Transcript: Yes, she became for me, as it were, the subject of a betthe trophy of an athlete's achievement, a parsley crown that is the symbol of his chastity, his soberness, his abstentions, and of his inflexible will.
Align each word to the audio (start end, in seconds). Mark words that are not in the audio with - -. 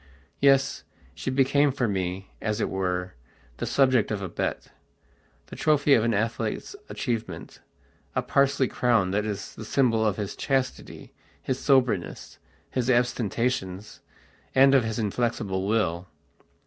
Yes, 0.39 0.81
she 1.13 1.29
became 1.29 1.71
for 1.71 1.87
me, 1.87 2.31
as 2.41 2.59
it 2.59 2.71
were, 2.71 3.13
the 3.57 3.67
subject 3.67 4.09
of 4.09 4.19
a 4.19 4.27
betthe 4.29 4.67
trophy 5.55 5.93
of 5.93 6.03
an 6.03 6.15
athlete's 6.15 6.75
achievement, 6.89 7.59
a 8.15 8.23
parsley 8.23 8.67
crown 8.67 9.11
that 9.11 9.25
is 9.25 9.53
the 9.53 9.63
symbol 9.63 10.03
of 10.03 10.17
his 10.17 10.35
chastity, 10.35 11.13
his 11.39 11.59
soberness, 11.59 12.39
his 12.71 12.89
abstentions, 12.89 13.99
and 14.55 14.73
of 14.73 14.83
his 14.83 14.97
inflexible 14.97 15.67
will. 15.67 16.07